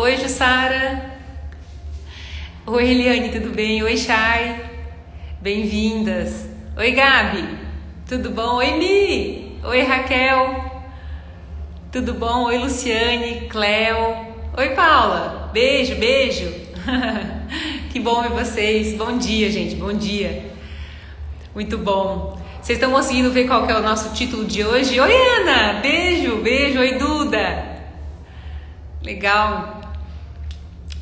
[0.00, 1.12] Oi, Jussara.
[2.66, 3.82] Oi, Eliane, tudo bem?
[3.82, 4.58] Oi, Chay.
[5.42, 6.48] Bem-vindas.
[6.74, 7.46] Oi, Gabi.
[8.08, 8.54] Tudo bom?
[8.54, 9.58] Oi, Mi.
[9.62, 10.72] Oi, Raquel.
[11.92, 12.44] Tudo bom?
[12.44, 14.16] Oi, Luciane, Cleo.
[14.56, 15.50] Oi, Paula.
[15.52, 16.50] Beijo, beijo.
[17.92, 18.96] que bom ver vocês.
[18.96, 19.74] Bom dia, gente.
[19.74, 20.50] Bom dia.
[21.54, 22.40] Muito bom.
[22.62, 24.98] Vocês estão conseguindo ver qual é o nosso título de hoje?
[24.98, 25.74] Oi, Ana!
[25.82, 26.80] Beijo, beijo.
[26.80, 27.68] Oi, Duda.
[29.02, 29.79] Legal.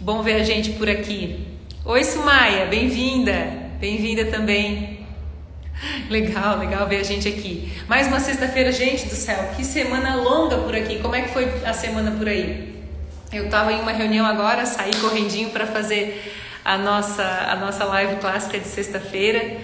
[0.01, 1.45] Bom ver a gente por aqui.
[1.85, 3.35] Oi, Sumaia, bem-vinda.
[3.81, 5.05] Bem-vinda também.
[6.09, 7.73] Legal, legal ver a gente aqui.
[7.89, 9.51] Mais uma sexta-feira, gente do céu.
[9.57, 11.01] Que semana longa por aqui.
[11.01, 12.81] Como é que foi a semana por aí?
[13.33, 16.33] Eu estava em uma reunião agora, saí correndinho para fazer
[16.65, 19.57] a nossa, a nossa live clássica de sexta-feira.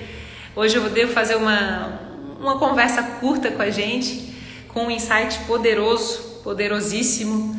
[0.57, 2.01] Hoje eu devo fazer uma,
[2.41, 4.35] uma conversa curta com a gente,
[4.67, 7.55] com um insight poderoso, poderosíssimo.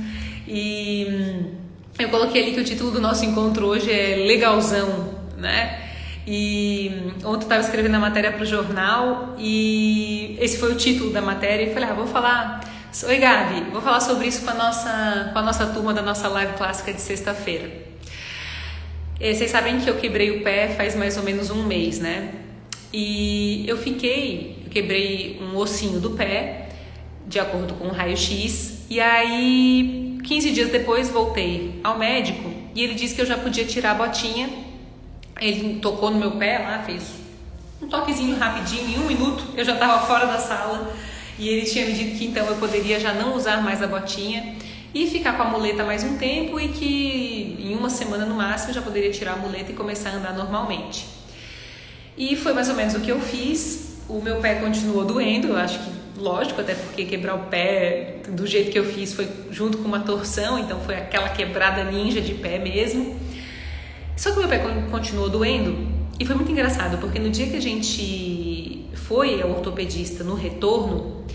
[0.45, 1.64] E hum,
[1.97, 5.81] eu coloquei ali que o título do nosso encontro hoje é Legalzão, né?
[6.27, 6.91] E
[7.23, 11.21] ontem eu estava escrevendo a matéria para o jornal e esse foi o título da
[11.21, 12.61] matéria e falei, ah, vou falar.
[13.07, 16.27] Oi, Gabi, vou falar sobre isso com a nossa, com a nossa turma da nossa
[16.27, 17.69] live clássica de sexta-feira.
[19.19, 22.31] Vocês sabem que eu quebrei o pé faz mais ou menos um mês, né?
[22.91, 26.69] E eu fiquei, eu quebrei um ossinho do pé,
[27.27, 32.95] de acordo com o raio-x, e aí 15 dias depois voltei ao médico e ele
[32.95, 34.49] disse que eu já podia tirar a botinha.
[35.39, 37.03] Ele tocou no meu pé lá, fez
[37.81, 40.93] um toquezinho rapidinho, em um minuto eu já estava fora da sala
[41.37, 44.55] e ele tinha me dito que então eu poderia já não usar mais a botinha
[44.93, 48.71] e ficar com a muleta mais um tempo e que em uma semana no máximo
[48.71, 51.05] eu já poderia tirar a muleta e começar a andar normalmente.
[52.17, 53.97] E foi mais ou menos o que eu fiz.
[54.07, 58.45] O meu pé continuou doendo, eu acho que lógico, até porque quebrar o pé do
[58.47, 62.33] jeito que eu fiz foi junto com uma torção, então foi aquela quebrada ninja de
[62.33, 63.19] pé mesmo.
[64.15, 64.59] Só que o meu pé
[64.89, 65.87] continuou doendo
[66.19, 71.25] e foi muito engraçado, porque no dia que a gente foi ao ortopedista no retorno,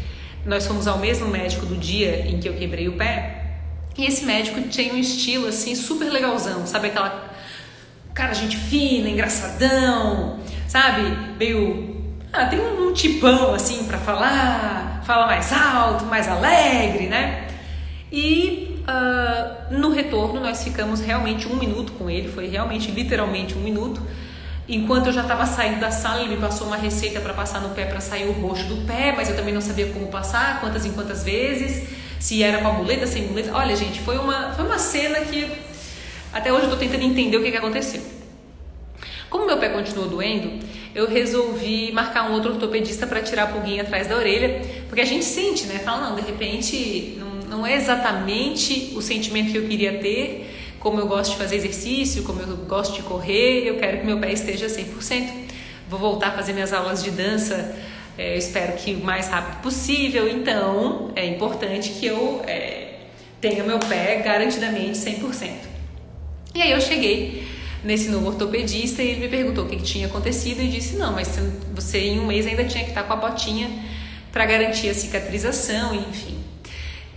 [0.44, 3.36] nós fomos ao mesmo médico do dia em que eu quebrei o pé.
[3.96, 7.30] E esse médico tinha um estilo assim super legalzão, sabe aquela
[8.14, 10.38] cara gente fina, engraçadão,
[10.68, 11.02] sabe?
[11.38, 11.99] Meio.
[12.32, 17.48] Ah, tem um, tipão assim para falar, fala mais alto, mais alegre, né?
[18.12, 23.60] E uh, no retorno nós ficamos realmente um minuto com ele, foi realmente literalmente um
[23.60, 24.00] minuto.
[24.68, 27.70] Enquanto eu já estava saindo da sala, ele me passou uma receita para passar no
[27.70, 30.84] pé para sair o roxo do pé, mas eu também não sabia como passar, quantas
[30.84, 31.88] em quantas vezes,
[32.20, 33.50] se era com a muleta, sem muleta.
[33.52, 35.50] Olha, gente, foi uma, foi uma cena que
[36.32, 38.00] até hoje eu estou tentando entender o que, que aconteceu.
[39.28, 40.64] Como meu pé continuou doendo,
[40.94, 45.04] eu resolvi marcar um outro ortopedista para tirar a pulguinha atrás da orelha, porque a
[45.04, 45.78] gente sente, né?
[45.78, 50.98] Fala, não, de repente não, não é exatamente o sentimento que eu queria ter, como
[50.98, 54.32] eu gosto de fazer exercício, como eu gosto de correr, eu quero que meu pé
[54.32, 55.28] esteja 100%.
[55.88, 57.76] Vou voltar a fazer minhas aulas de dança,
[58.16, 62.94] é, espero que o mais rápido possível, então é importante que eu é,
[63.40, 65.50] tenha meu pé garantidamente 100%.
[66.54, 67.44] E aí eu cheguei
[67.84, 71.12] nesse novo ortopedista e ele me perguntou o que, que tinha acontecido e disse: Não,
[71.12, 71.28] mas
[71.74, 73.70] você em um mês ainda tinha que estar com a botinha
[74.32, 76.38] para garantir a cicatrização, enfim.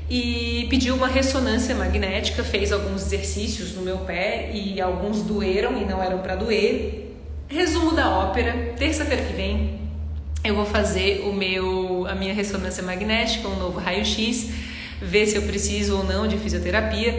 [0.09, 5.85] E pediu uma ressonância magnética, fez alguns exercícios no meu pé e alguns doeram e
[5.85, 7.13] não eram para doer.
[7.47, 9.84] Resumo da ópera: terça-feira que vem
[10.44, 14.50] eu vou fazer o meu a minha ressonância magnética, um novo raio-x
[15.02, 17.13] ver se eu preciso ou não de fisioterapia.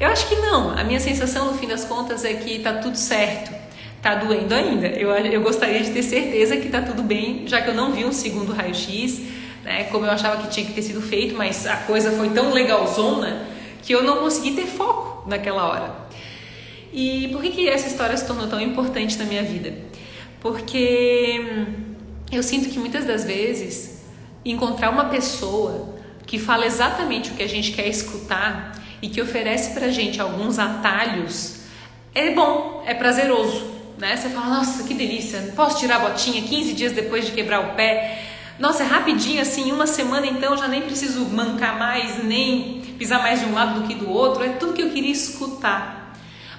[0.00, 0.70] Eu acho que não.
[0.78, 3.52] A minha sensação, no fim das contas, é que tá tudo certo.
[4.00, 4.86] Tá doendo ainda.
[4.86, 8.04] Eu, eu gostaria de ter certeza que tá tudo bem, já que eu não vi
[8.04, 9.20] um segundo raio-x,
[9.64, 9.84] né?
[9.84, 13.44] Como eu achava que tinha que ter sido feito, mas a coisa foi tão legalzona
[13.82, 16.08] que eu não consegui ter foco naquela hora.
[16.92, 19.74] E por que, que essa história se tornou tão importante na minha vida?
[20.40, 21.94] Porque hum,
[22.30, 24.04] eu sinto que muitas das vezes
[24.44, 29.72] encontrar uma pessoa que fala exatamente o que a gente quer escutar e que oferece
[29.74, 31.60] pra gente alguns atalhos,
[32.14, 34.16] é bom, é prazeroso, né?
[34.16, 37.74] Você fala, nossa, que delícia, posso tirar a botinha 15 dias depois de quebrar o
[37.74, 38.22] pé.
[38.58, 43.40] Nossa, é rapidinho assim, uma semana então já nem preciso mancar mais, nem pisar mais
[43.40, 45.98] de um lado do que do outro, é tudo que eu queria escutar.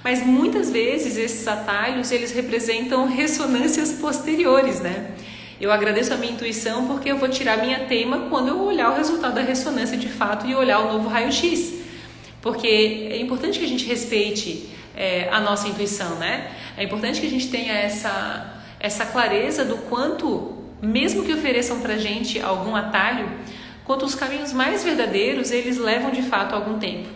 [0.02, 5.12] Mas muitas vezes esses atalhos, eles representam ressonâncias posteriores, né?
[5.60, 8.96] Eu agradeço a minha intuição porque eu vou tirar minha tema quando eu olhar o
[8.96, 11.79] resultado da ressonância de fato e olhar o novo raio-x.
[12.42, 16.52] Porque é importante que a gente respeite é, a nossa intuição, né?
[16.78, 21.98] É importante que a gente tenha essa, essa clareza do quanto, mesmo que ofereçam pra
[21.98, 23.30] gente algum atalho,
[23.86, 27.10] quanto os caminhos mais verdadeiros eles levam de fato algum tempo.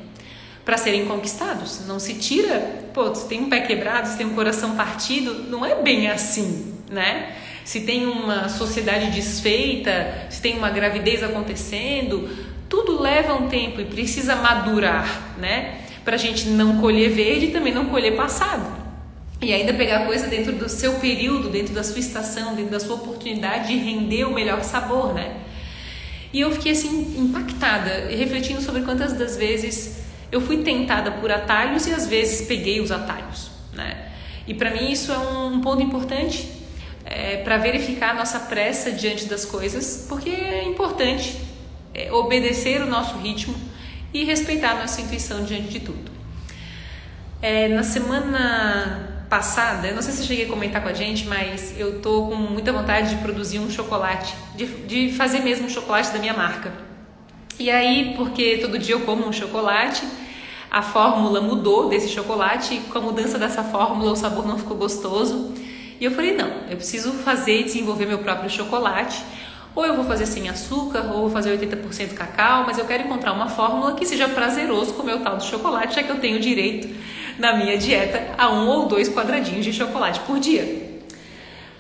[0.66, 1.86] para serem conquistados.
[1.86, 2.60] Não se tira,
[2.94, 6.74] pô, se tem um pé quebrado, se tem um coração partido, não é bem assim,
[6.90, 7.36] né?
[7.66, 12.30] Se tem uma sociedade desfeita, se tem uma gravidez acontecendo,
[12.74, 15.82] tudo leva um tempo e precisa madurar, né?
[16.04, 18.66] Para a gente não colher verde e também não colher passado.
[19.40, 22.96] E ainda pegar coisa dentro do seu período, dentro da sua estação, dentro da sua
[22.96, 25.36] oportunidade de render o melhor sabor, né?
[26.34, 31.86] E eu fiquei assim impactada, refletindo sobre quantas das vezes eu fui tentada por atalhos
[31.86, 34.10] e às vezes peguei os atalhos, né?
[34.48, 36.50] E para mim isso é um ponto importante
[37.06, 41.53] é, para verificar a nossa pressa diante das coisas, porque é importante
[41.94, 43.56] é, obedecer o nosso ritmo
[44.14, 46.12] e respeitar a nossa intuição diante de tudo.
[47.42, 51.74] É, na semana passada, eu não sei se cheguei a comentar com a gente, mas
[51.78, 56.12] eu tô com muita vontade de produzir um chocolate, de, de fazer mesmo um chocolate
[56.12, 56.72] da minha marca.
[57.60, 60.04] E aí, porque todo dia eu como um chocolate,
[60.70, 64.78] a fórmula mudou desse chocolate, e com a mudança dessa fórmula o sabor não ficou
[64.78, 65.54] gostoso.
[66.00, 69.24] E eu falei: não, eu preciso fazer e desenvolver meu próprio chocolate.
[69.76, 73.34] Ou eu vou fazer sem açúcar, ou vou fazer 80% cacau, mas eu quero encontrar
[73.34, 76.94] uma fórmula que seja prazeroso comer o tal do chocolate, já que eu tenho direito
[77.40, 80.84] na minha dieta a um ou dois quadradinhos de chocolate por dia.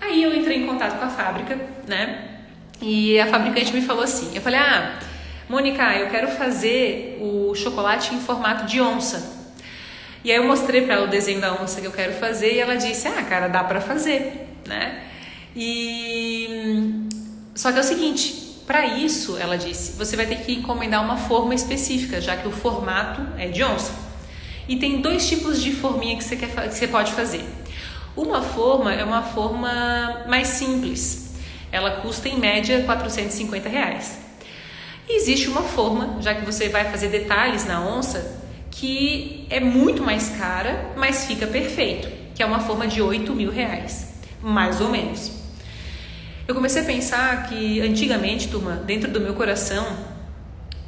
[0.01, 1.57] Aí eu entrei em contato com a fábrica,
[1.87, 2.29] né?
[2.81, 4.99] E a fabricante me falou assim: eu falei, ah,
[5.47, 9.43] Mônica, eu quero fazer o chocolate em formato de onça.
[10.23, 12.59] E aí eu mostrei para ela o desenho da onça que eu quero fazer e
[12.59, 15.03] ela disse: "Ah, cara, dá para fazer", né?
[15.55, 17.02] E
[17.55, 21.17] só que é o seguinte, para isso, ela disse, você vai ter que encomendar uma
[21.17, 23.91] forma específica, já que o formato é de onça.
[24.67, 27.43] E tem dois tipos de forminha que você, quer, que você pode fazer.
[28.15, 31.33] Uma forma é uma forma mais simples.
[31.71, 34.19] Ela custa em média 450 reais.
[35.09, 38.41] E existe uma forma, já que você vai fazer detalhes na onça,
[38.71, 43.51] que é muito mais cara, mas fica perfeito, que é uma forma de 8 mil
[43.51, 45.42] reais, mais ou menos.
[46.45, 49.85] Eu comecei a pensar que antigamente, turma, dentro do meu coração,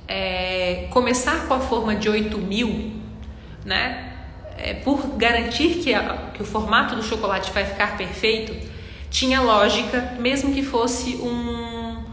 [0.06, 2.92] é, começar com a forma de 8 mil,
[3.64, 4.14] né?
[4.58, 8.54] É, por garantir que, a, que o formato do chocolate vai ficar perfeito,
[9.10, 12.04] tinha lógica, mesmo que fosse um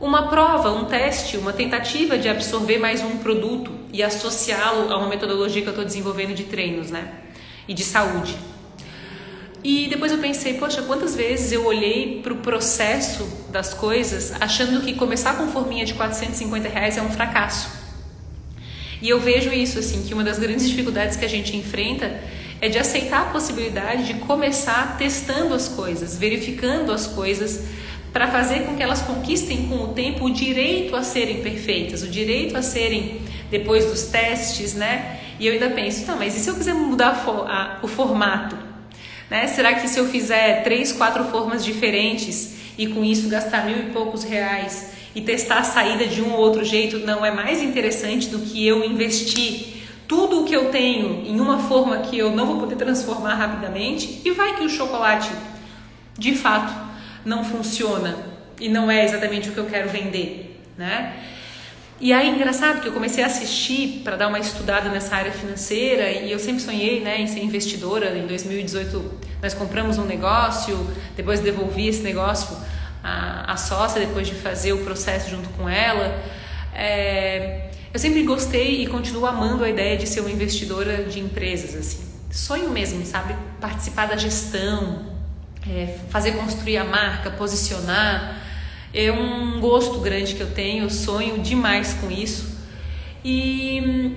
[0.00, 5.08] uma prova, um teste, uma tentativa de absorver mais um produto e associá-lo a uma
[5.08, 7.12] metodologia que eu estou desenvolvendo de treinos, né?
[7.68, 8.34] E de saúde.
[9.62, 14.80] E depois eu pensei, poxa, quantas vezes eu olhei para o processo das coisas achando
[14.80, 17.70] que começar com forminha de 450 reais é um fracasso.
[19.02, 22.20] E eu vejo isso, assim, que uma das grandes dificuldades que a gente enfrenta
[22.60, 27.64] é de aceitar a possibilidade de começar testando as coisas, verificando as coisas,
[28.12, 32.08] para fazer com que elas conquistem com o tempo o direito a serem perfeitas, o
[32.08, 33.20] direito a serem
[33.50, 35.20] depois dos testes, né?
[35.38, 38.69] E eu ainda penso, tá, mas e se eu quiser mudar o formato?
[39.30, 39.46] Né?
[39.46, 43.90] Será que se eu fizer três, quatro formas diferentes e com isso gastar mil e
[43.92, 48.28] poucos reais e testar a saída de um ou outro jeito não é mais interessante
[48.28, 52.44] do que eu investir tudo o que eu tenho em uma forma que eu não
[52.44, 54.20] vou poder transformar rapidamente?
[54.24, 55.30] E vai que o chocolate,
[56.18, 56.74] de fato,
[57.24, 58.16] não funciona
[58.58, 61.14] e não é exatamente o que eu quero vender, né?
[62.00, 66.10] E aí, engraçado que eu comecei a assistir para dar uma estudada nessa área financeira
[66.10, 68.16] e eu sempre sonhei né, em ser investidora.
[68.16, 72.56] Em 2018, nós compramos um negócio, depois devolvi esse negócio
[73.04, 76.18] à, à sócia, depois de fazer o processo junto com ela.
[76.74, 81.74] É, eu sempre gostei e continuo amando a ideia de ser uma investidora de empresas.
[81.74, 83.36] assim Sonho mesmo, sabe?
[83.60, 85.04] Participar da gestão,
[85.68, 88.39] é, fazer construir a marca, posicionar.
[88.92, 92.58] É um gosto grande que eu tenho, eu sonho demais com isso.
[93.24, 94.16] E,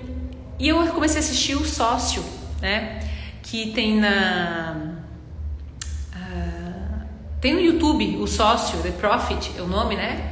[0.60, 2.24] e eu comecei a assistir o Sócio,
[2.62, 3.00] né?
[3.44, 4.96] Que tem na.
[6.16, 7.06] Uh,
[7.40, 10.32] tem no YouTube o Sócio, The Profit é o nome, né?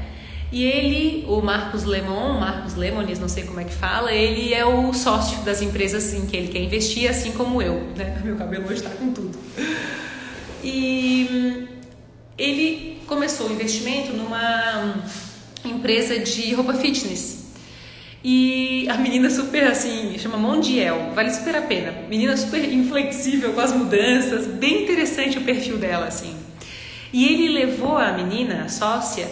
[0.52, 4.66] E ele, o Marcos Lemon, Marcos Lemonis, não sei como é que fala, ele é
[4.66, 8.20] o sócio das empresas em que ele quer investir, assim como eu, né?
[8.26, 9.38] Meu cabelo hoje está com tudo.
[10.62, 11.70] E
[12.42, 15.04] ele começou o investimento numa
[15.64, 17.42] empresa de roupa fitness.
[18.24, 21.92] E a menina super assim, chama Mondiel, vale super a pena.
[22.10, 26.36] Menina super inflexível com as mudanças, bem interessante o perfil dela assim.
[27.14, 29.28] E ele levou a menina, a sócia,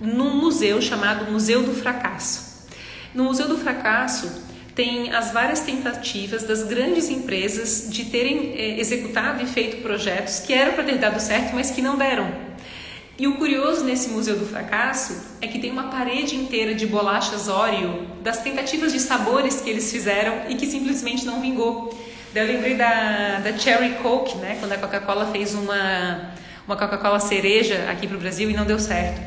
[0.00, 2.66] num museu chamado Museu do Fracasso.
[3.14, 4.42] No Museu do Fracasso,
[4.74, 10.52] tem as várias tentativas das grandes empresas de terem é, executado e feito projetos que
[10.52, 12.50] eram para ter dado certo, mas que não deram.
[13.18, 17.48] E o curioso nesse Museu do Fracasso é que tem uma parede inteira de bolachas
[17.48, 21.94] Oreo das tentativas de sabores que eles fizeram e que simplesmente não vingou.
[22.32, 24.56] Daí eu lembrei da, da Cherry Coke, né?
[24.58, 26.30] Quando a Coca-Cola fez uma,
[26.66, 29.20] uma Coca-Cola cereja aqui para o Brasil e não deu certo.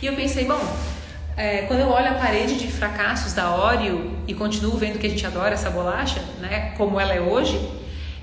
[0.00, 0.60] E eu pensei, bom,
[1.36, 5.10] é, quando eu olho a parede de fracassos da Oreo e continuo vendo que a
[5.10, 6.72] gente adora essa bolacha, né?
[6.78, 7.60] Como ela é hoje,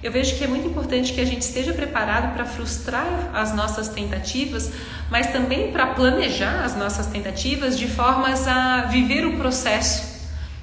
[0.02, 3.90] eu vejo que é muito importante que a gente esteja preparado para frustrar as nossas
[3.90, 4.74] tentativas,
[5.12, 10.14] mas também para planejar as nossas tentativas de formas a viver o processo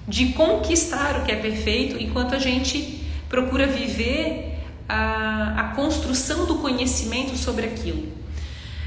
[0.09, 6.57] de conquistar o que é perfeito, enquanto a gente procura viver a, a construção do
[6.57, 8.09] conhecimento sobre aquilo.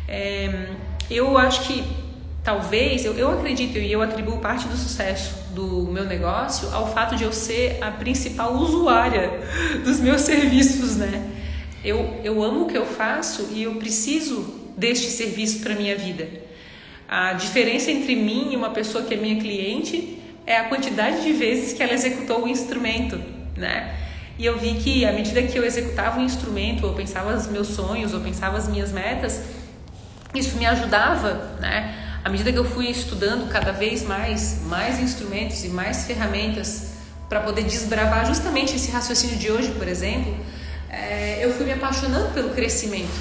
[0.06, 0.68] É,
[1.10, 2.03] eu acho que
[2.44, 7.16] talvez, eu, eu acredito e eu atribuo parte do sucesso do meu negócio ao fato
[7.16, 9.32] de eu ser a principal usuária
[9.84, 11.30] dos meus serviços, né?
[11.84, 16.28] Eu, eu amo o que eu faço e eu preciso deste serviço para minha vida.
[17.08, 21.32] A diferença entre mim e uma pessoa que é minha cliente é a quantidade de
[21.32, 23.20] vezes que ela executou o instrumento,
[23.56, 23.96] né?
[24.38, 27.68] E eu vi que à medida que eu executava o instrumento, eu pensava os meus
[27.68, 29.44] sonhos, eu pensava as minhas metas,
[30.34, 32.03] isso me ajudava, né?
[32.24, 36.94] À medida que eu fui estudando cada vez mais, mais instrumentos e mais ferramentas
[37.28, 40.34] para poder desbravar justamente esse raciocínio de hoje, por exemplo,
[40.90, 43.12] é, eu fui me apaixonando pelo crescimento.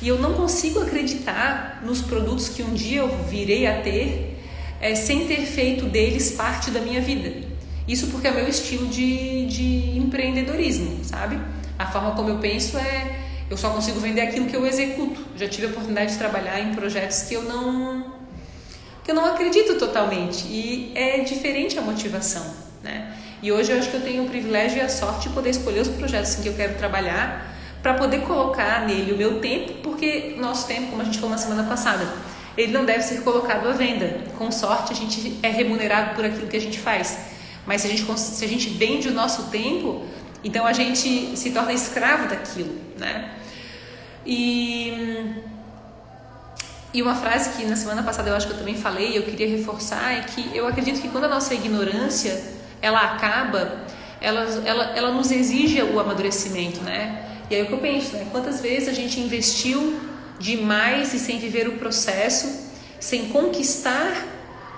[0.00, 4.38] E eu não consigo acreditar nos produtos que um dia eu virei a ter
[4.80, 7.32] é, sem ter feito deles parte da minha vida.
[7.88, 11.40] Isso porque é o meu estilo de, de empreendedorismo, sabe?
[11.78, 15.24] A forma como eu penso é eu só consigo vender aquilo que eu executo.
[15.36, 18.15] Já tive a oportunidade de trabalhar em projetos que eu não
[19.06, 22.44] que eu não acredito totalmente e é diferente a motivação,
[22.82, 23.14] né?
[23.40, 25.78] E hoje eu acho que eu tenho o privilégio e a sorte de poder escolher
[25.78, 30.34] os projetos em que eu quero trabalhar para poder colocar nele o meu tempo, porque
[30.38, 32.04] nosso tempo, como a gente falou na semana passada,
[32.58, 34.24] ele não deve ser colocado à venda.
[34.36, 37.16] Com sorte, a gente é remunerado por aquilo que a gente faz.
[37.64, 40.04] Mas se a gente, se a gente vende o nosso tempo,
[40.42, 43.30] então a gente se torna escravo daquilo, né?
[44.26, 45.44] E
[46.96, 49.46] e uma frase que na semana passada eu acho que eu também falei, eu queria
[49.46, 52.42] reforçar, é que eu acredito que quando a nossa ignorância
[52.80, 53.82] ela acaba,
[54.18, 57.22] ela, ela, ela nos exige o amadurecimento, né?
[57.50, 58.26] E aí o que eu penso, né?
[58.32, 60.00] Quantas vezes a gente investiu
[60.38, 64.26] demais e sem viver o processo, sem conquistar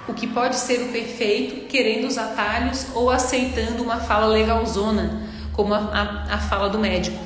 [0.09, 5.23] o que pode ser o perfeito, querendo os atalhos ou aceitando uma fala legalzona,
[5.53, 7.17] como a, a, a fala do médico.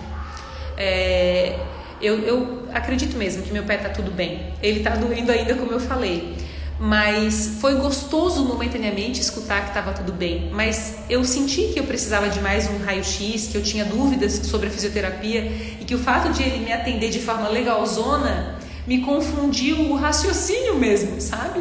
[0.76, 1.58] É,
[2.02, 4.52] eu, eu acredito mesmo que meu pé tá tudo bem.
[4.62, 6.36] Ele tá doendo ainda, como eu falei.
[6.78, 10.50] Mas foi gostoso momentaneamente escutar que estava tudo bem.
[10.52, 14.68] Mas eu senti que eu precisava de mais um raio-x, que eu tinha dúvidas sobre
[14.68, 15.42] a fisioterapia
[15.80, 20.76] e que o fato de ele me atender de forma legalzona me confundiu o raciocínio
[20.76, 21.60] mesmo, sabe?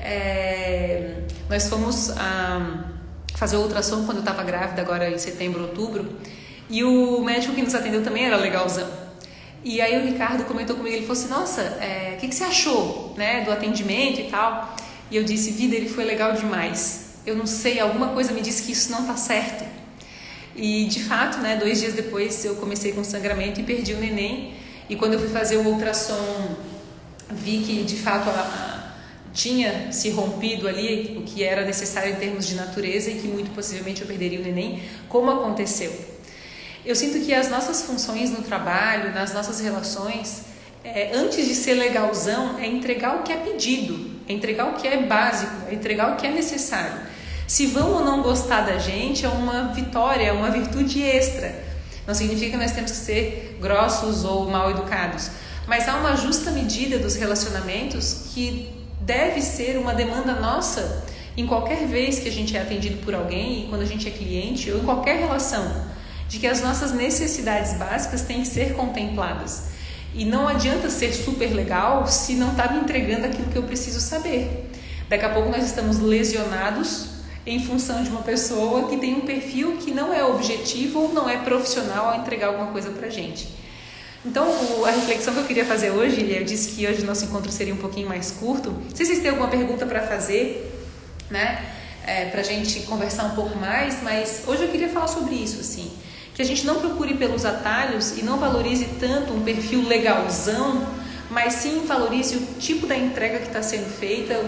[0.00, 1.22] É...
[1.48, 2.84] Nós fomos ah,
[3.34, 6.06] fazer ultrassom quando eu estava grávida, agora em setembro, outubro,
[6.68, 9.03] e o médico que nos atendeu também era legalzão.
[9.64, 12.44] E aí o Ricardo comentou comigo, ele falou assim, nossa, o é, que, que você
[12.44, 14.76] achou né, do atendimento e tal?
[15.10, 17.14] E eu disse, vida, ele foi legal demais.
[17.24, 19.64] Eu não sei, alguma coisa me disse que isso não tá certo.
[20.54, 24.52] E de fato, né, dois dias depois eu comecei com sangramento e perdi o neném.
[24.88, 26.56] E quando eu fui fazer o ultrassom,
[27.30, 28.94] vi que de fato a,
[29.32, 33.50] tinha se rompido ali o que era necessário em termos de natureza e que muito
[33.54, 36.13] possivelmente eu perderia o neném, como aconteceu.
[36.84, 40.42] Eu sinto que as nossas funções no trabalho, nas nossas relações,
[40.84, 44.86] é, antes de ser legalzão, é entregar o que é pedido, é entregar o que
[44.86, 46.92] é básico, é entregar o que é necessário.
[47.46, 51.54] Se vão ou não gostar da gente é uma vitória, é uma virtude extra.
[52.06, 55.30] Não significa que nós temos que ser grossos ou mal educados,
[55.66, 61.02] mas há uma justa medida dos relacionamentos que deve ser uma demanda nossa
[61.34, 64.70] em qualquer vez que a gente é atendido por alguém, quando a gente é cliente
[64.70, 65.93] ou em qualquer relação
[66.28, 69.74] de que as nossas necessidades básicas têm que ser contempladas.
[70.14, 74.00] E não adianta ser super legal se não está me entregando aquilo que eu preciso
[74.00, 74.70] saber.
[75.08, 77.08] Daqui a pouco nós estamos lesionados
[77.44, 81.28] em função de uma pessoa que tem um perfil que não é objetivo ou não
[81.28, 83.48] é profissional ao entregar alguma coisa para gente.
[84.24, 84.48] Então,
[84.86, 87.78] a reflexão que eu queria fazer hoje, eu disse que hoje nosso encontro seria um
[87.78, 88.70] pouquinho mais curto.
[88.70, 90.72] Não sei se vocês têm alguma pergunta para fazer,
[91.30, 91.62] né?
[92.06, 95.60] É, para a gente conversar um pouco mais, mas hoje eu queria falar sobre isso,
[95.60, 95.90] assim
[96.34, 100.84] que a gente não procure pelos atalhos e não valorize tanto um perfil legalzão,
[101.30, 104.44] mas sim valorize o tipo da entrega que está sendo feita,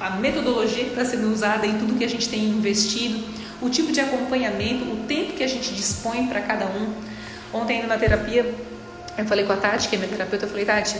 [0.00, 3.22] a metodologia que está sendo usada em tudo que a gente tem investido,
[3.60, 6.92] o tipo de acompanhamento, o tempo que a gente dispõe para cada um.
[7.52, 8.54] Ontem, indo na terapia,
[9.16, 10.96] eu falei com a Tati, que é minha terapeuta, eu falei, Tati,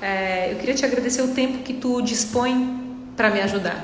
[0.00, 3.82] é, eu queria te agradecer o tempo que tu dispõe para me ajudar.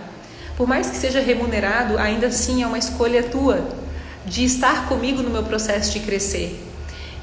[0.56, 3.85] Por mais que seja remunerado, ainda assim é uma escolha tua
[4.26, 6.60] de estar comigo no meu processo de crescer.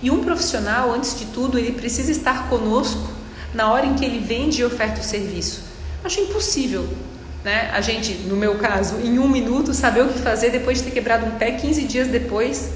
[0.02, 3.10] E um profissional, antes de tudo, ele precisa estar conosco
[3.54, 5.64] na hora em que ele vende e oferta o serviço.
[6.04, 6.88] Acho impossível,
[7.44, 7.70] né?
[7.74, 10.92] A gente, no meu caso, em um minuto, saber o que fazer depois de ter
[10.92, 12.72] quebrado um pé 15 dias depois.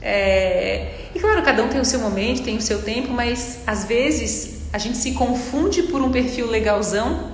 [0.00, 1.08] É...
[1.14, 4.62] E claro, cada um tem o seu momento, tem o seu tempo, mas às vezes
[4.72, 7.32] a gente se confunde por um perfil legalzão,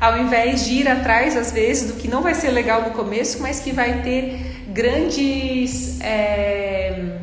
[0.00, 3.40] ao invés de ir atrás, às vezes, do que não vai ser legal no começo,
[3.40, 6.00] mas que vai ter grandes.
[6.00, 7.20] É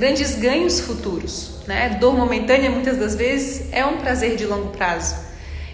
[0.00, 1.60] grandes ganhos futuros.
[1.66, 1.98] Né?
[2.00, 5.14] Dor momentânea, muitas das vezes, é um prazer de longo prazo.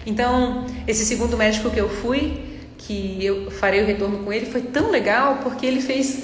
[0.05, 2.43] Então, esse segundo médico que eu fui,
[2.77, 6.23] que eu farei o retorno com ele, foi tão legal porque ele fez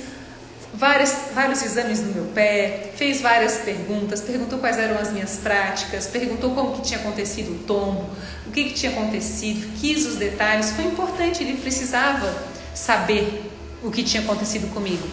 [0.73, 6.07] várias, vários exames no meu pé, fez várias perguntas, perguntou quais eram as minhas práticas,
[6.07, 8.09] perguntou como que tinha acontecido o tombo,
[8.47, 10.71] o que, que tinha acontecido, quis os detalhes.
[10.71, 12.33] Foi importante, ele precisava
[12.73, 13.52] saber
[13.83, 15.07] o que tinha acontecido comigo.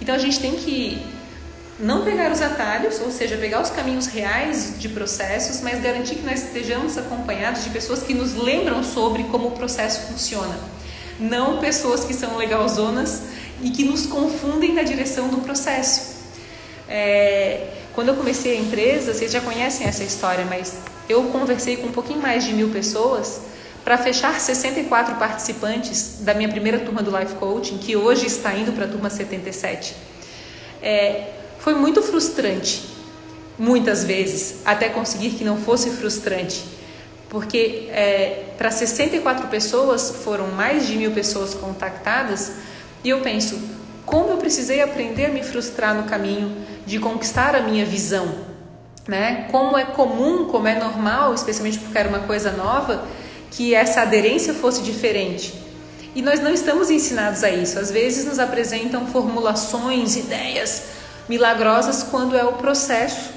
[0.00, 1.02] Então a gente tem que
[1.78, 6.22] não pegar os atalhos, ou seja, pegar os caminhos reais de processos, mas garantir que
[6.22, 10.58] nós estejamos acompanhados de pessoas que nos lembram sobre como o processo funciona.
[11.18, 13.22] Não pessoas que são legalzonas
[13.62, 16.20] e que nos confundem na direção do processo.
[16.88, 21.88] É, quando eu comecei a empresa, vocês já conhecem essa história, mas eu conversei com
[21.88, 23.40] um pouquinho mais de mil pessoas
[23.84, 28.72] para fechar 64 participantes da minha primeira turma do Life Coaching, que hoje está indo
[28.72, 29.96] para a turma 77.
[30.82, 32.84] É, foi muito frustrante,
[33.58, 36.64] muitas vezes, até conseguir que não fosse frustrante,
[37.28, 42.52] porque é, para 64 pessoas foram mais de mil pessoas contactadas
[43.04, 43.58] e eu penso,
[44.04, 48.50] como eu precisei aprender a me frustrar no caminho de conquistar a minha visão,
[49.06, 49.46] né?
[49.50, 53.04] Como é comum, como é normal, especialmente porque era uma coisa nova,
[53.50, 55.52] que essa aderência fosse diferente.
[56.14, 57.78] E nós não estamos ensinados a isso.
[57.78, 60.84] Às vezes nos apresentam formulações, ideias
[61.28, 63.30] milagrosas quando é o processo.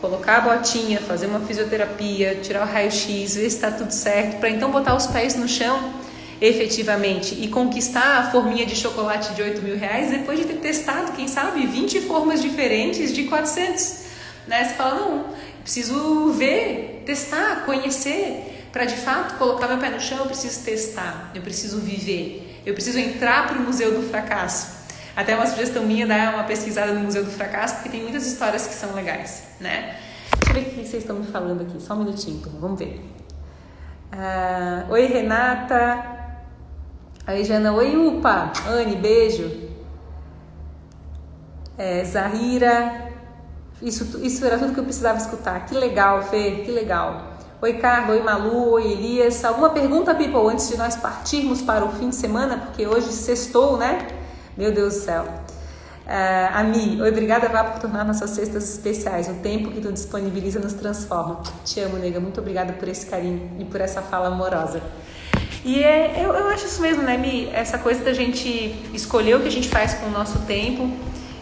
[0.00, 4.50] Colocar a botinha, fazer uma fisioterapia, tirar o raio-x, ver se está tudo certo, para
[4.50, 5.94] então botar os pés no chão
[6.40, 11.12] efetivamente e conquistar a forminha de chocolate de 8 mil reais depois de ter testado,
[11.12, 14.04] quem sabe, 20 formas diferentes de 400.
[14.46, 14.64] Né?
[14.64, 15.24] Você fala, não,
[15.62, 21.30] preciso ver, testar, conhecer, para de fato colocar meu pé no chão, eu preciso testar,
[21.32, 24.82] eu preciso viver, eu preciso entrar para o Museu do Fracasso.
[25.14, 28.66] Até uma sugestão minha dar uma pesquisada no Museu do Fracasso, porque tem muitas histórias
[28.66, 29.96] que são legais, né?
[30.40, 32.80] Deixa eu ver o que vocês estão me falando aqui, só um minutinho, então, vamos
[32.80, 33.00] ver.
[34.10, 36.04] Ah, Oi, Renata.
[37.24, 37.72] Aí, Jana.
[37.74, 38.52] Oi, Upa.
[38.66, 39.70] Anne, beijo.
[41.78, 43.12] É, Zahira.
[43.80, 45.64] Isso, isso era tudo que eu precisava escutar.
[45.64, 47.33] Que legal, Fê, que legal.
[47.64, 48.12] Oi, Carla.
[48.12, 48.72] Oi, Malu.
[48.72, 49.42] Oi, Elias.
[49.42, 52.58] Alguma pergunta, people, antes de nós partirmos para o fim de semana?
[52.58, 54.06] Porque hoje sextou, né?
[54.54, 55.22] Meu Deus do céu.
[56.04, 59.28] Uh, Ami, obrigada Vá por tornar nossas cestas especiais.
[59.28, 61.42] O tempo que tu disponibiliza nos transforma.
[61.64, 62.20] Te amo, nega.
[62.20, 64.82] Muito obrigada por esse carinho e por essa fala amorosa.
[65.64, 67.48] E é, eu, eu acho isso mesmo, né, Mi?
[67.50, 70.90] Essa coisa da gente escolher o que a gente faz com o nosso tempo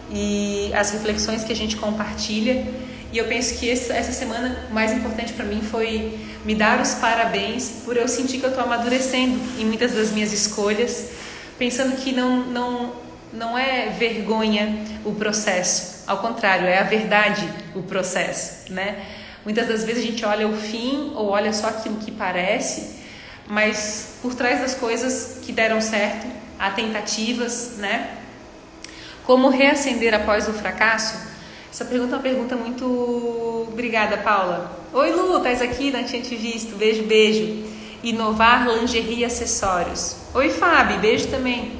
[0.09, 2.65] e as reflexões que a gente compartilha.
[3.13, 6.95] E eu penso que essa semana o mais importante para mim foi me dar os
[6.95, 11.11] parabéns por eu sentir que eu estou amadurecendo em muitas das minhas escolhas,
[11.59, 17.83] pensando que não, não não é vergonha o processo, ao contrário, é a verdade o
[17.83, 19.03] processo, né?
[19.43, 22.95] Muitas das vezes a gente olha o fim ou olha só aquilo que parece,
[23.47, 26.25] mas por trás das coisas que deram certo,
[26.57, 28.09] há tentativas, né?
[29.23, 31.32] Como reacender após o fracasso?
[31.73, 33.67] Essa pergunta é uma pergunta muito.
[33.67, 34.71] Obrigada, Paula.
[34.93, 35.89] Oi, Lu, estás aqui?
[35.89, 36.75] Não tinha te visto.
[36.75, 37.63] Beijo, beijo.
[38.03, 40.17] Inovar lingerie e acessórios.
[40.35, 41.71] Oi, Fábio, beijo também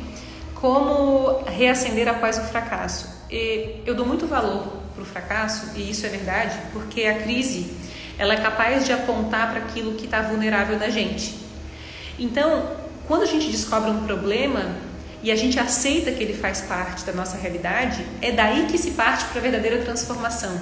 [0.56, 3.08] como reacender após o fracasso.
[3.30, 7.72] E eu dou muito valor para o fracasso, e isso é verdade, porque a crise
[8.18, 11.36] ela é capaz de apontar para aquilo que está vulnerável na gente.
[12.18, 12.68] Então,
[13.08, 14.76] quando a gente descobre um problema
[15.24, 18.92] e a gente aceita que ele faz parte da nossa realidade, é daí que se
[18.92, 20.62] parte para a verdadeira transformação.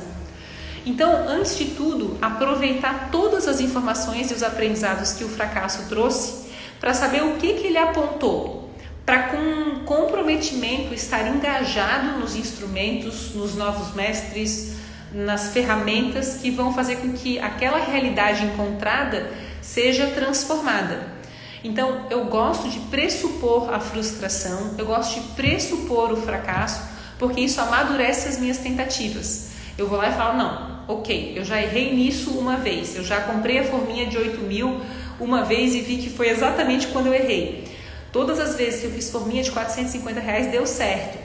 [0.86, 6.50] Então, antes de tudo, aproveitar todas as informações e os aprendizados que o fracasso trouxe
[6.80, 8.62] para saber o que, que ele apontou
[9.06, 14.76] para com comprometimento estar engajado nos instrumentos, nos novos mestres,
[15.12, 19.30] nas ferramentas que vão fazer com que aquela realidade encontrada
[19.62, 21.21] seja transformada.
[21.64, 26.82] Então, eu gosto de pressupor a frustração, eu gosto de pressupor o fracasso,
[27.20, 29.52] porque isso amadurece as minhas tentativas.
[29.78, 33.22] Eu vou lá e falo: não, ok, eu já errei nisso uma vez, eu já
[33.22, 34.82] comprei a forminha de 8 mil
[35.20, 37.64] uma vez e vi que foi exatamente quando eu errei.
[38.12, 41.18] Todas as vezes que eu fiz forminha de 450 reais deu certo.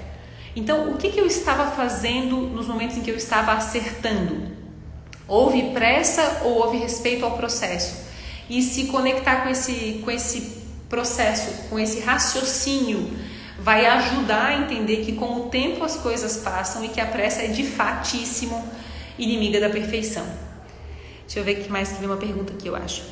[0.55, 4.55] Então, o que, que eu estava fazendo nos momentos em que eu estava acertando?
[5.27, 8.06] Houve pressa ou houve respeito ao processo?
[8.49, 13.11] E se conectar com esse, com esse processo, com esse raciocínio,
[13.59, 17.43] vai ajudar a entender que com o tempo as coisas passam e que a pressa
[17.43, 18.63] é de fatíssimo
[19.19, 20.27] inimiga da perfeição.
[21.23, 23.03] Deixa eu ver que mais teve uma pergunta aqui, eu acho.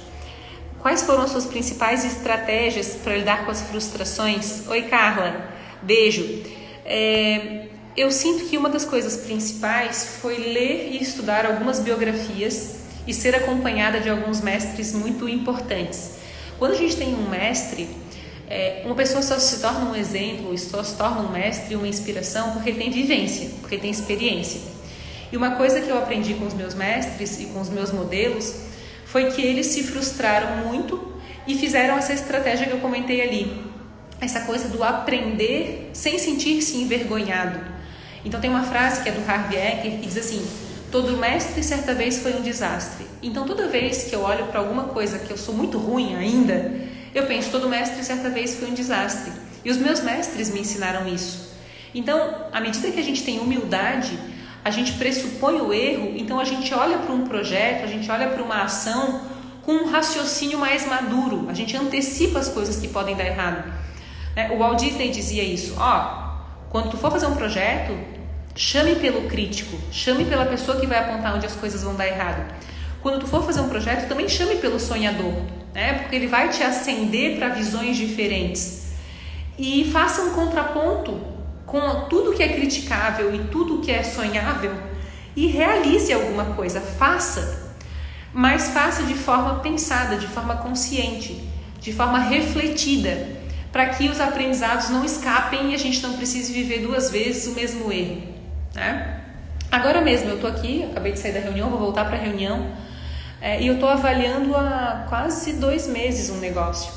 [0.79, 4.69] Quais foram as suas principais estratégias para lidar com as frustrações?
[4.69, 5.51] Oi, Carla.
[5.83, 6.43] Beijo.
[6.85, 7.67] É,
[7.97, 13.35] eu sinto que uma das coisas principais foi ler e estudar algumas biografias e ser
[13.35, 16.15] acompanhada de alguns mestres muito importantes.
[16.59, 17.89] Quando a gente tem um mestre,
[18.49, 22.53] é, uma pessoa só se torna um exemplo, só se torna um mestre, uma inspiração,
[22.53, 24.61] porque tem vivência, porque tem experiência.
[25.33, 28.55] E uma coisa que eu aprendi com os meus mestres e com os meus modelos
[29.05, 31.13] foi que eles se frustraram muito
[31.47, 33.65] e fizeram essa estratégia que eu comentei ali.
[34.21, 37.61] Essa coisa do aprender sem sentir-se envergonhado.
[38.25, 40.47] Então tem uma frase que é do Harvey Ecker que diz assim:
[40.95, 43.05] todo mestre certa vez foi um desastre.
[43.21, 46.73] Então toda vez que eu olho para alguma coisa que eu sou muito ruim ainda,
[47.13, 49.33] eu penso todo mestre certa vez foi um desastre.
[49.65, 51.53] E os meus mestres me ensinaram isso.
[51.93, 54.17] Então, à medida que a gente tem humildade,
[54.65, 58.29] a gente pressupõe o erro, então a gente olha para um projeto, a gente olha
[58.29, 59.23] para uma ação
[59.63, 63.65] com um raciocínio mais maduro, a gente antecipa as coisas que podem dar errado.
[64.37, 64.53] Né?
[64.53, 66.37] O Walt Disney dizia isso: ó,
[66.71, 68.14] quando tu for fazer um projeto,
[68.55, 72.55] chame pelo crítico, chame pela pessoa que vai apontar onde as coisas vão dar errado.
[73.03, 75.35] Quando tu for fazer um projeto, também chame pelo sonhador,
[75.75, 75.95] né?
[75.95, 78.93] Porque ele vai te acender para visões diferentes.
[79.59, 81.21] E faça um contraponto
[81.67, 84.73] com tudo que é criticável e tudo que é sonhável
[85.37, 87.75] e realize alguma coisa, faça,
[88.33, 91.49] mas faça de forma pensada, de forma consciente,
[91.81, 93.29] de forma refletida,
[93.73, 97.57] para que os aprendizados não escapem e a gente não precise viver duas vezes o
[97.57, 98.34] mesmo erro.
[98.75, 99.21] Né?
[99.71, 102.71] Agora mesmo eu estou aqui, acabei de sair da reunião, vou voltar para a reunião
[103.41, 106.93] é, e eu estou avaliando há quase dois meses um negócio.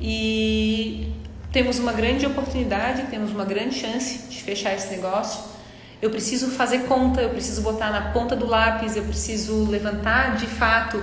[0.00, 1.12] E
[1.52, 5.44] temos uma grande oportunidade, temos uma grande chance de fechar esse negócio.
[6.00, 10.46] Eu preciso fazer conta, eu preciso botar na ponta do lápis, eu preciso levantar de
[10.46, 11.02] fato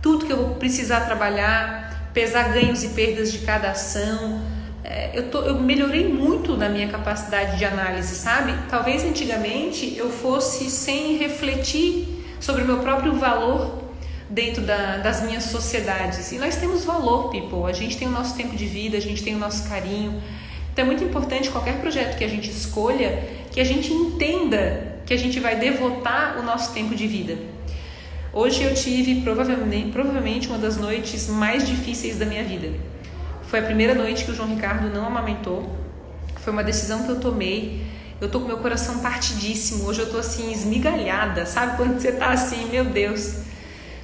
[0.00, 4.40] tudo que eu vou precisar trabalhar, pesar ganhos e perdas de cada ação.
[4.88, 8.54] É, eu, tô, eu melhorei muito na minha capacidade de análise, sabe?
[8.70, 12.06] Talvez antigamente eu fosse sem refletir
[12.38, 13.82] sobre o meu próprio valor
[14.30, 16.30] dentro da, das minhas sociedades.
[16.30, 17.68] E nós temos valor, people.
[17.68, 20.22] A gente tem o nosso tempo de vida, a gente tem o nosso carinho.
[20.72, 25.12] Então é muito importante qualquer projeto que a gente escolha, que a gente entenda que
[25.12, 27.36] a gente vai devotar o nosso tempo de vida.
[28.32, 32.68] Hoje eu tive provavelmente, provavelmente uma das noites mais difíceis da minha vida.
[33.56, 35.74] Foi a primeira noite que o João Ricardo não amamentou.
[36.42, 37.86] Foi uma decisão que eu tomei.
[38.20, 39.86] Eu tô com meu coração partidíssimo.
[39.86, 43.46] Hoje eu tô assim esmigalhada, sabe quando você tá assim, meu Deus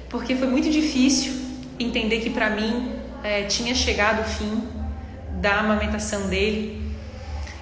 [0.09, 1.33] porque foi muito difícil
[1.79, 4.63] entender que para mim é, tinha chegado o fim
[5.39, 6.91] da amamentação dele.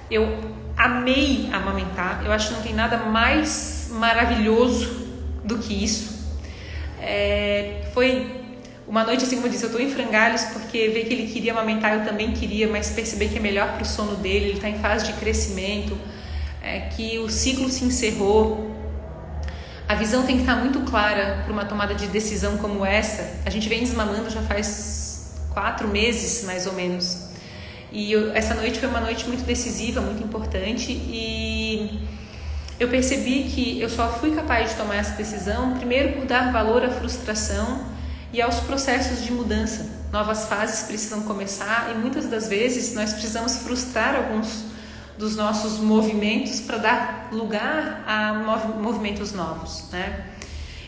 [0.09, 0.37] Eu
[0.77, 5.09] amei amamentar, eu acho que não tem nada mais maravilhoso
[5.43, 6.37] do que isso.
[7.01, 8.40] É, foi
[8.91, 11.53] uma noite, assim como eu disse, eu estou em frangalhos porque ver que ele queria
[11.53, 14.67] amamentar, eu também queria, mas perceber que é melhor para o sono dele, ele está
[14.67, 15.97] em fase de crescimento,
[16.61, 18.75] é, que o ciclo se encerrou,
[19.87, 23.39] a visão tem que estar muito clara para uma tomada de decisão como essa.
[23.45, 27.29] A gente vem desmamando já faz quatro meses, mais ou menos.
[27.93, 30.91] E eu, essa noite foi uma noite muito decisiva, muito importante.
[30.91, 32.05] E
[32.77, 36.83] eu percebi que eu só fui capaz de tomar essa decisão, primeiro por dar valor
[36.83, 37.90] à frustração
[38.33, 39.89] e aos processos de mudança.
[40.11, 44.65] Novas fases precisam começar e muitas das vezes nós precisamos frustrar alguns
[45.17, 48.33] dos nossos movimentos para dar lugar a
[48.79, 50.25] movimentos novos, né?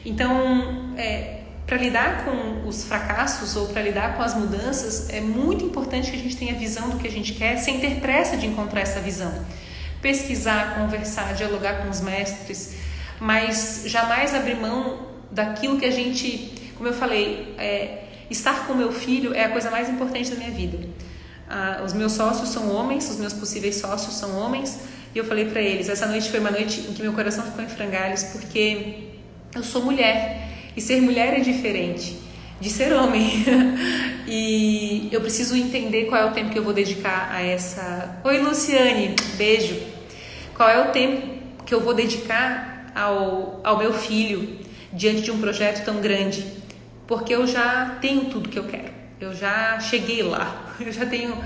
[0.05, 5.63] Então, é, para lidar com os fracassos ou para lidar com as mudanças, é muito
[5.63, 8.45] importante que a gente tenha visão do que a gente quer, sem ter pressa de
[8.45, 9.33] encontrar essa visão.
[10.01, 12.75] Pesquisar, conversar, dialogar com os mestres,
[13.19, 18.91] mas jamais abrir mão daquilo que a gente, como eu falei, é, estar com meu
[18.91, 20.77] filho é a coisa mais importante da minha vida.
[21.49, 24.79] Ah, os meus sócios são homens, os meus possíveis sócios são homens,
[25.13, 27.63] e eu falei para eles: essa noite foi uma noite em que meu coração ficou
[27.63, 29.09] em frangalhos, porque
[29.53, 32.17] eu sou mulher, e ser mulher é diferente
[32.59, 33.43] de ser homem.
[34.27, 38.19] e eu preciso entender qual é o tempo que eu vou dedicar a essa.
[38.23, 39.77] Oi, Luciane, beijo.
[40.55, 41.27] Qual é o tempo
[41.65, 44.59] que eu vou dedicar ao, ao meu filho
[44.91, 46.45] diante de um projeto tão grande,
[47.07, 51.37] porque eu já tenho tudo que eu quero, eu já cheguei lá, eu já tenho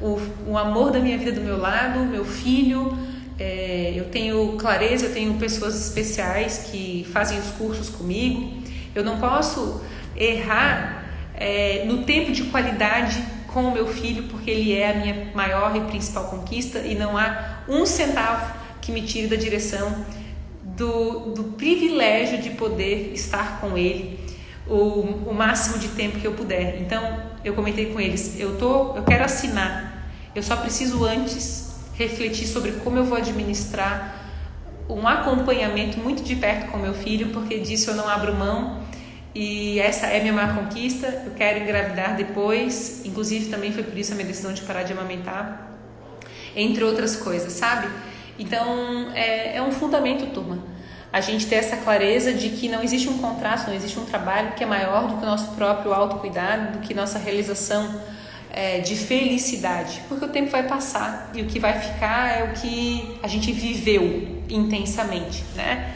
[0.00, 2.96] o, o amor da minha vida do meu lado, meu filho,
[3.38, 8.62] é, eu tenho clareza, eu tenho pessoas especiais que fazem os cursos comigo,
[8.94, 9.80] eu não posso
[10.16, 15.30] errar é, no tempo de qualidade com o meu filho, porque ele é a minha
[15.34, 20.04] maior e principal conquista e não há um centavo que me tire da direção
[20.62, 24.18] do, do privilégio de poder estar com ele
[24.70, 26.80] o, o máximo de tempo que eu puder.
[26.80, 30.06] Então, eu comentei com eles, eu tô, eu quero assinar.
[30.34, 34.16] Eu só preciso antes refletir sobre como eu vou administrar
[34.88, 38.80] um acompanhamento muito de perto com meu filho, porque disso eu não abro mão.
[39.34, 41.06] E essa é minha maior conquista.
[41.26, 44.92] Eu quero engravidar depois, inclusive também foi por isso a minha decisão de parar de
[44.92, 45.78] amamentar,
[46.56, 47.88] entre outras coisas, sabe?
[48.38, 50.58] Então é, é um fundamento, turma.
[51.12, 54.52] A gente ter essa clareza de que não existe um contrato, não existe um trabalho
[54.52, 58.00] que é maior do que o nosso próprio autocuidado, do que nossa realização
[58.52, 62.52] é, de felicidade, porque o tempo vai passar e o que vai ficar é o
[62.52, 65.94] que a gente viveu intensamente, né?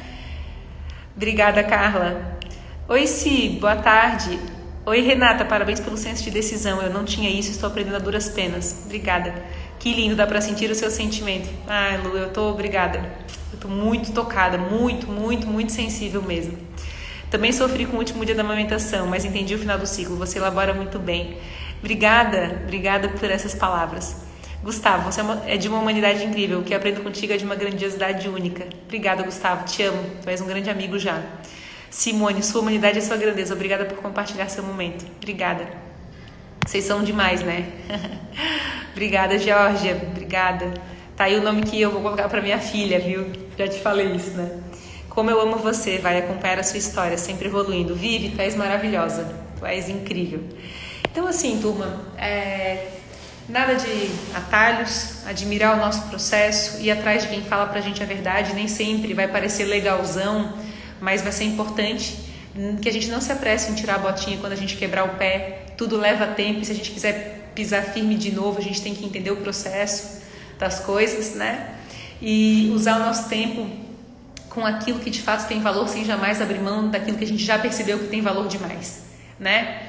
[1.16, 2.38] Obrigada, Carla.
[2.88, 4.38] Oi, Si, boa tarde.
[4.84, 6.82] Oi, Renata, parabéns pelo senso de decisão.
[6.82, 8.82] Eu não tinha isso, estou aprendendo a duras penas.
[8.84, 9.32] Obrigada.
[9.78, 11.48] Que lindo, dá para sentir o seu sentimento.
[11.66, 13.00] Ai, Lu, eu tô obrigada.
[13.64, 16.58] Tô muito tocada, muito, muito, muito sensível mesmo.
[17.30, 20.16] Também sofri com o último dia da amamentação, mas entendi o final do ciclo.
[20.16, 21.38] Você elabora muito bem.
[21.78, 24.16] Obrigada, obrigada por essas palavras.
[24.62, 26.58] Gustavo, você é, é de uma humanidade incrível.
[26.58, 28.66] O que aprendo contigo é de uma grandiosidade única.
[28.84, 29.64] Obrigada, Gustavo.
[29.64, 30.04] Te amo.
[30.22, 31.22] Tu és um grande amigo já.
[31.88, 33.54] Simone, sua humanidade é sua grandeza.
[33.54, 35.06] Obrigada por compartilhar seu momento.
[35.16, 35.66] Obrigada.
[36.66, 37.66] Vocês são demais, né?
[38.92, 40.06] obrigada, Georgia.
[40.10, 40.74] Obrigada.
[41.16, 43.43] Tá aí o nome que eu vou colocar para minha filha, viu?
[43.56, 44.50] Já te falei isso, né?
[45.08, 47.94] Como eu amo você, vai acompanhar a sua história, sempre evoluindo.
[47.94, 50.40] Vive, tu és maravilhosa, tu és incrível.
[51.10, 52.88] Então, assim, turma, é,
[53.48, 58.06] nada de atalhos, admirar o nosso processo, ir atrás de quem fala pra gente a
[58.06, 60.52] verdade, nem sempre vai parecer legalzão,
[61.00, 62.18] mas vai ser importante
[62.80, 65.16] que a gente não se apresse em tirar a botinha quando a gente quebrar o
[65.16, 65.64] pé.
[65.76, 68.94] Tudo leva tempo e se a gente quiser pisar firme de novo, a gente tem
[68.94, 70.22] que entender o processo
[70.58, 71.73] das coisas, né?
[72.26, 73.68] E usar o nosso tempo
[74.48, 77.44] com aquilo que de fato tem valor, sem jamais abrir mão daquilo que a gente
[77.44, 79.02] já percebeu que tem valor demais,
[79.38, 79.88] né?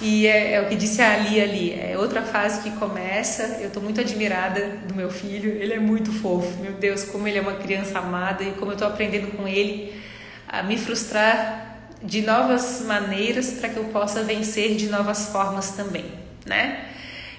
[0.00, 3.58] E é, é, o que disse a Ali ali, é outra fase que começa.
[3.60, 6.60] Eu estou muito admirada do meu filho, ele é muito fofo.
[6.60, 10.00] Meu Deus, como ele é uma criança amada e como eu estou aprendendo com ele
[10.46, 16.04] a me frustrar de novas maneiras para que eu possa vencer de novas formas também,
[16.46, 16.84] né?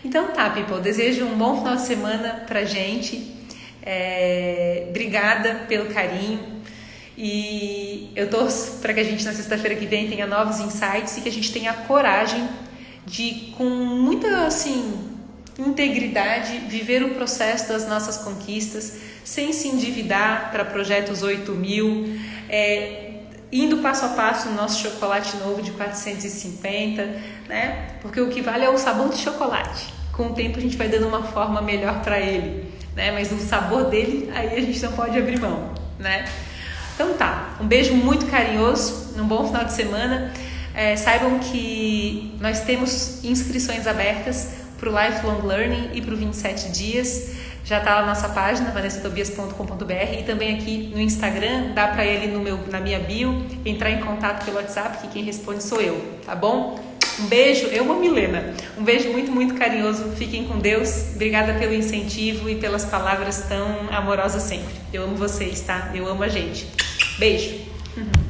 [0.03, 3.38] Então tá, people, desejo um bom final de semana pra gente.
[3.91, 6.61] É, obrigada pelo carinho.
[7.17, 11.21] E eu torço para que a gente na sexta-feira que vem tenha novos insights e
[11.21, 12.47] que a gente tenha a coragem
[13.03, 15.09] de, com muita assim,
[15.57, 22.15] integridade, viver o processo das nossas conquistas sem se endividar para projetos 8 mil,
[22.47, 23.13] é,
[23.51, 27.03] indo passo a passo no nosso chocolate novo de 450,
[27.47, 27.95] né?
[28.03, 29.91] Porque o que vale é o sabor de chocolate.
[30.13, 32.68] Com o tempo a gente vai dando uma forma melhor para ele,
[32.99, 33.11] né?
[33.11, 36.25] Mas o sabor dele aí a gente não pode abrir mão, né?
[36.93, 40.33] Então tá, um beijo muito carinhoso, um bom final de semana.
[40.75, 46.71] É, saibam que nós temos inscrições abertas para o Lifelong Learning e para o 27
[46.71, 47.37] dias.
[47.63, 52.27] Já está lá na nossa página, vanessatobias.com.br e também aqui no Instagram, dá para ele
[52.27, 56.19] no meu, na minha bio, entrar em contato pelo WhatsApp, que quem responde sou eu,
[56.25, 56.79] tá bom?
[57.21, 58.53] Um beijo, eu amo Milena.
[58.77, 60.11] Um beijo muito, muito carinhoso.
[60.15, 61.13] Fiquem com Deus.
[61.15, 64.73] Obrigada pelo incentivo e pelas palavras tão amorosas sempre.
[64.93, 65.91] Eu amo vocês, tá?
[65.93, 66.65] Eu amo a gente.
[67.17, 67.55] Beijo.
[67.97, 68.28] Uhum.